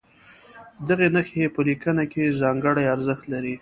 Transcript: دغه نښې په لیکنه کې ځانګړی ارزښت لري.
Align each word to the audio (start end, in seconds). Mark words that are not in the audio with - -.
دغه 0.87 1.05
نښې 1.15 1.45
په 1.55 1.61
لیکنه 1.67 2.03
کې 2.11 2.35
ځانګړی 2.41 2.85
ارزښت 2.95 3.23
لري. 3.33 3.55